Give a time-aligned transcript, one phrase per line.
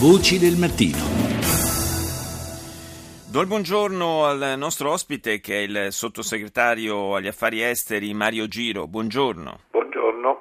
[0.00, 0.96] Voci del mattino.
[3.28, 8.86] Do il buongiorno al nostro ospite che è il sottosegretario agli affari esteri Mario Giro.
[8.86, 9.58] Buongiorno.
[9.70, 10.40] Buongiorno.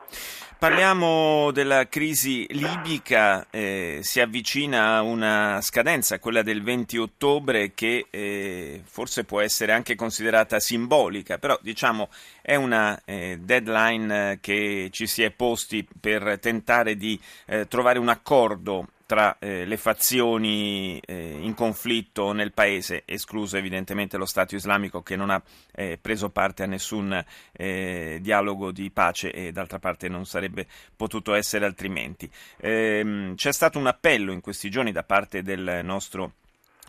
[0.58, 8.08] Parliamo della crisi libica, eh, si avvicina a una scadenza, quella del 20 ottobre, che
[8.10, 12.08] eh, forse può essere anche considerata simbolica, però diciamo
[12.42, 18.08] è una eh, deadline che ci si è posti per tentare di eh, trovare un
[18.08, 25.02] accordo tra eh, le fazioni eh, in conflitto nel paese, escluso evidentemente lo Stato islamico
[25.02, 25.42] che non ha
[25.74, 31.34] eh, preso parte a nessun eh, dialogo di pace e d'altra parte non sarebbe potuto
[31.34, 32.30] essere altrimenti.
[32.58, 36.34] Ehm, c'è stato un appello in questi giorni da parte del nostro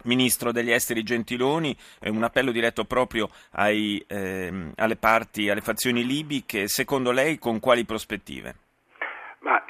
[0.03, 6.69] Ministro degli Esteri Gentiloni, un appello diretto proprio ai, ehm, alle parti, alle fazioni libiche,
[6.69, 8.69] secondo lei con quali prospettive?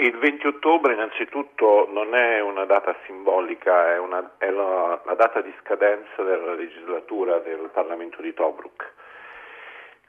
[0.00, 5.42] Il 20 ottobre innanzitutto non è una data simbolica, è, una, è la, la, data
[5.42, 8.94] di scadenza della legislatura del Parlamento di Tobruk.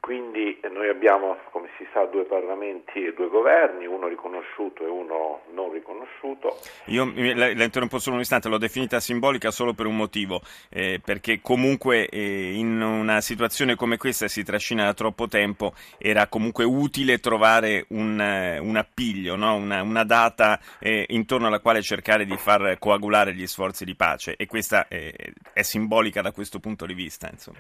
[0.02, 5.42] Quindi noi abbiamo, come si sa, due parlamenti e due governi, uno riconosciuto e uno
[5.52, 6.58] non riconosciuto.
[6.86, 10.42] Io la, la interrompo solo un istante, l'ho definita simbolica solo per un motivo,
[10.72, 16.26] eh, perché comunque eh, in una situazione come questa si trascina da troppo tempo, era
[16.26, 19.54] comunque utile trovare un, un appiglio, no?
[19.54, 24.34] una, una, data eh, intorno alla quale cercare di far coagulare gli sforzi di pace
[24.36, 27.30] e questa è simbolica da questo punto di vista.
[27.32, 27.60] Insomma.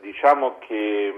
[0.00, 1.12] Diciamo che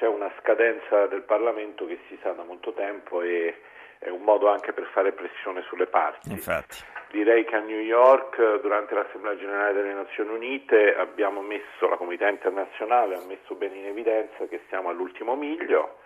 [0.00, 3.54] c'è una scadenza del Parlamento che si sa da molto tempo e
[3.98, 6.30] è un modo anche per fare pressione sulle parti.
[6.30, 6.78] Infatti.
[7.10, 12.30] Direi che a New York, durante l'Assemblea generale delle Nazioni Unite, abbiamo messo, la comunità
[12.30, 15.98] internazionale ha messo bene in evidenza che siamo all'ultimo miglio,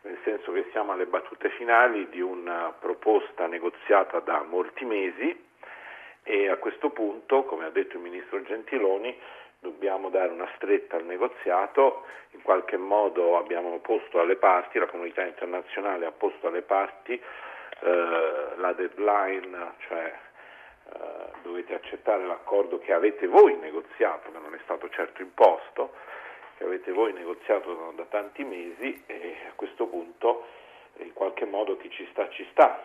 [0.00, 5.50] nel senso che siamo alle battute finali di una proposta negoziata da molti mesi
[6.24, 9.16] e a questo punto, come ha detto il Ministro Gentiloni,
[9.62, 15.22] dobbiamo dare una stretta al negoziato, in qualche modo abbiamo posto alle parti, la comunità
[15.22, 20.12] internazionale ha posto alle parti eh, la deadline, cioè
[20.92, 20.98] eh,
[21.42, 25.94] dovete accettare l'accordo che avete voi negoziato, che non è stato certo imposto,
[26.58, 30.44] che avete voi negoziato da tanti mesi e a questo punto
[30.96, 32.82] in qualche modo chi ci sta ci sta.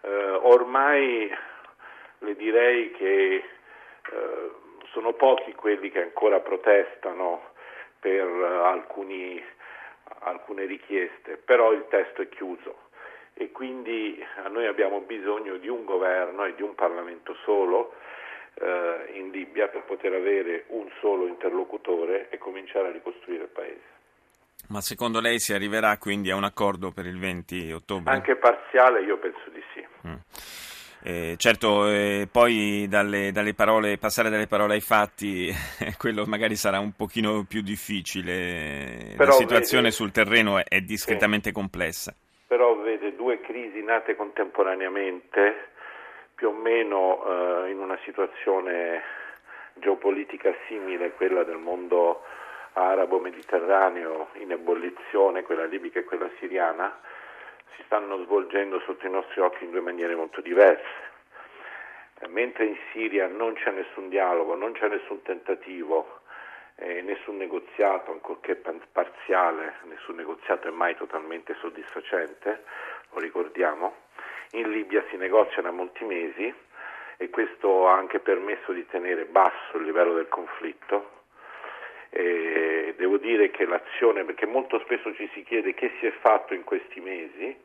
[0.00, 1.30] Eh, ormai
[2.18, 3.44] le direi che
[5.22, 7.50] pochi quelli che ancora protestano
[8.00, 9.40] per uh, alcuni,
[10.22, 12.90] alcune richieste, però il testo è chiuso
[13.34, 17.94] e quindi noi abbiamo bisogno di un governo e di un Parlamento solo
[18.54, 23.90] eh, in Libia per poter avere un solo interlocutore e cominciare a ricostruire il paese.
[24.70, 28.12] Ma secondo lei si arriverà quindi a un accordo per il 20 ottobre?
[28.12, 29.86] Anche parziale io penso di sì.
[30.08, 30.14] Mm.
[31.04, 35.50] Eh, certo, eh, poi dalle, dalle parole, passare dalle parole ai fatti,
[35.98, 39.14] quello magari sarà un pochino più difficile.
[39.16, 41.54] Però La situazione vede, sul terreno è, è discretamente sì.
[41.54, 42.14] complessa.
[42.46, 45.70] Però vede due crisi nate contemporaneamente,
[46.36, 49.02] più o meno eh, in una situazione
[49.74, 52.22] geopolitica simile a quella del mondo
[52.74, 56.96] arabo-mediterraneo in ebollizione, quella libica e quella siriana
[57.76, 61.10] si stanno svolgendo sotto i nostri occhi in due maniere molto diverse.
[62.20, 66.20] Eh, mentre in Siria non c'è nessun dialogo, non c'è nessun tentativo,
[66.76, 68.56] eh, nessun negoziato, ancorché
[68.92, 72.64] parziale, nessun negoziato è mai totalmente soddisfacente,
[73.10, 73.94] lo ricordiamo,
[74.52, 76.52] in Libia si negozia da molti mesi
[77.16, 81.20] e questo ha anche permesso di tenere basso il livello del conflitto.
[82.10, 86.52] E devo dire che l'azione, perché molto spesso ci si chiede che si è fatto
[86.52, 87.56] in questi mesi,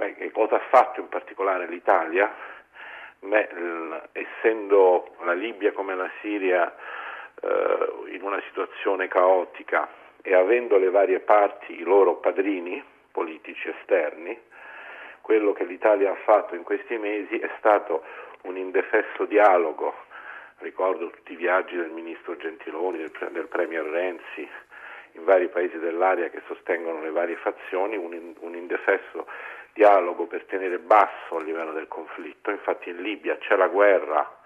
[0.00, 2.34] beh, che cosa ha fatto in particolare l'Italia,
[3.18, 3.48] beh,
[4.12, 6.74] essendo la Libia come la Siria
[7.42, 9.88] eh, in una situazione caotica
[10.22, 14.38] e avendo le varie parti i loro padrini politici esterni,
[15.20, 18.02] quello che l'Italia ha fatto in questi mesi è stato
[18.42, 19.94] un indefesso dialogo,
[20.58, 24.48] ricordo tutti i viaggi del ministro Gentiloni, del, del Premier Renzi,
[25.12, 29.26] in vari paesi dell'area che sostengono le varie fazioni, un, un indefesso
[29.72, 32.50] dialogo per tenere basso il livello del conflitto.
[32.50, 34.38] Infatti in Libia c'è la guerra,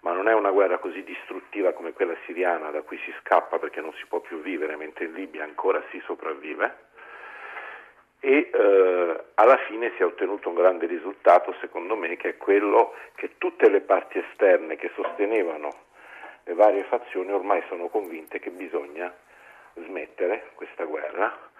[0.00, 3.80] ma non è una guerra così distruttiva come quella siriana da cui si scappa perché
[3.80, 6.90] non si può più vivere, mentre in Libia ancora si sopravvive.
[8.20, 12.94] E eh, alla fine si è ottenuto un grande risultato, secondo me, che è quello
[13.14, 15.90] che tutte le parti esterne che sostenevano
[16.44, 19.14] le varie fazioni ormai sono convinte che bisogna
[19.74, 21.50] smettere questa guerra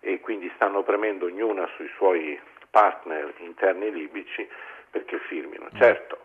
[0.00, 2.38] e quindi stanno premendo ognuna sui suoi
[2.72, 4.48] partner interni libici
[4.90, 5.68] perché firmino.
[5.76, 6.18] Certo,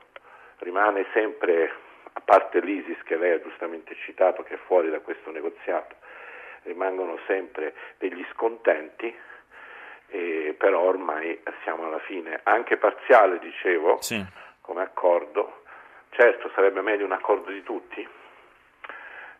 [0.60, 1.72] rimane sempre,
[2.14, 5.96] a parte l'ISIS che lei ha giustamente citato, che è fuori da questo negoziato,
[6.64, 9.14] rimangono sempre degli scontenti,
[10.08, 14.24] eh, però ormai siamo alla fine, anche parziale dicevo, sì.
[14.62, 15.64] come accordo,
[16.12, 18.08] certo sarebbe meglio un accordo di tutti,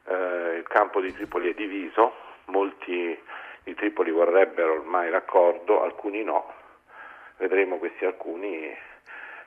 [0.10, 2.16] eh, il campo di Tripoli è diviso,
[2.46, 3.18] molti
[3.64, 6.54] di Tripoli vorrebbero ormai l'accordo, alcuni no,
[7.38, 8.76] vedremo questi alcuni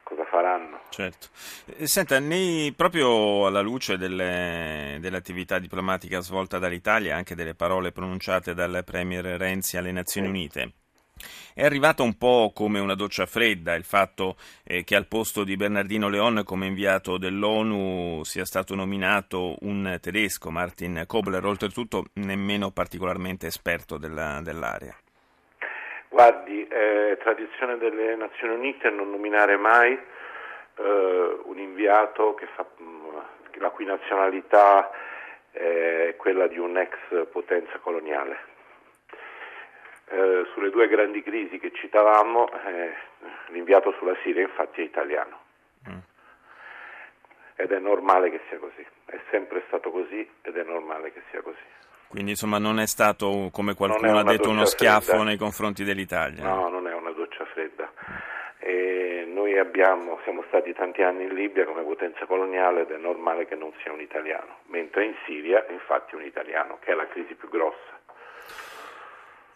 [0.02, 0.80] cosa faranno.
[0.90, 1.28] Certo.
[1.76, 8.54] Eh, senta, nei, proprio alla luce delle, dell'attività diplomatica svolta dall'Italia, anche delle parole pronunciate
[8.54, 10.32] dal Premier Renzi alle Nazioni sì.
[10.32, 10.72] Unite,
[11.54, 15.56] è arrivata un po' come una doccia fredda il fatto eh, che al posto di
[15.56, 23.46] Bernardino Leon come inviato dell'ONU sia stato nominato un tedesco, Martin Kobler, oltretutto nemmeno particolarmente
[23.46, 24.96] esperto della, dell'area.
[26.12, 32.66] Guardi, è tradizione delle Nazioni Unite non nominare mai eh, un inviato fa,
[33.52, 34.90] la cui nazionalità
[35.52, 38.38] è quella di un'ex potenza coloniale.
[40.06, 42.92] Eh, sulle due grandi crisi che citavamo, eh,
[43.50, 45.38] l'inviato sulla Siria infatti è italiano.
[45.88, 45.98] Mm.
[47.54, 51.40] Ed è normale che sia così, è sempre stato così ed è normale che sia
[51.40, 51.78] così.
[52.10, 55.22] Quindi insomma non è stato, come qualcuno ha detto, uno schiaffo fredda.
[55.22, 56.42] nei confronti dell'Italia.
[56.42, 57.88] No, non è una doccia fredda.
[58.58, 63.46] E noi abbiamo, siamo stati tanti anni in Libia come potenza coloniale ed è normale
[63.46, 67.34] che non sia un italiano, mentre in Siria infatti un italiano, che è la crisi
[67.34, 67.99] più grossa.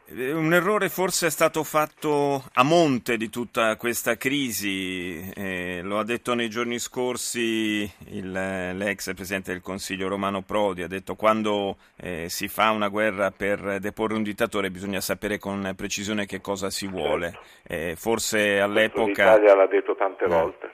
[0.07, 5.99] Eh, un errore forse è stato fatto a monte di tutta questa crisi, eh, lo
[5.99, 11.77] ha detto nei giorni scorsi il, l'ex Presidente del Consiglio Romano Prodi, ha detto quando
[11.97, 16.69] eh, si fa una guerra per deporre un dittatore bisogna sapere con precisione che cosa
[16.69, 17.39] si vuole.
[17.63, 19.37] Eh, forse all'epoca...
[19.37, 20.71] L'Italia l'ha detto tante eh, volte.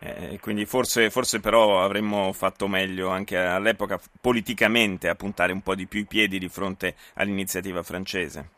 [0.00, 5.74] Eh, quindi forse, forse, però avremmo fatto meglio anche all'epoca politicamente a puntare un po'
[5.74, 8.56] di più i piedi di fronte all'iniziativa francese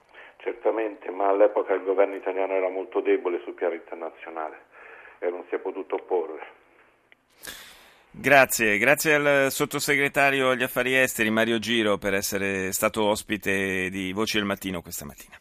[1.40, 4.64] all'epoca il governo italiano era molto debole sul piano internazionale
[5.18, 6.58] e non si è potuto opporre.
[8.12, 14.36] Grazie, grazie al sottosegretario agli affari esteri Mario Giro per essere stato ospite di Voci
[14.36, 15.38] del Mattino questa mattina.